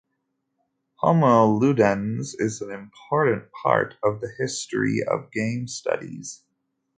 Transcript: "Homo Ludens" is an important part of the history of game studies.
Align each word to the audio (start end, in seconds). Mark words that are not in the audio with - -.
"Homo 0.95 1.45
Ludens" 1.59 2.33
is 2.39 2.61
an 2.61 2.71
important 2.71 3.51
part 3.51 3.97
of 4.03 4.19
the 4.19 4.31
history 4.35 5.03
of 5.07 5.29
game 5.31 5.67
studies. 5.67 6.41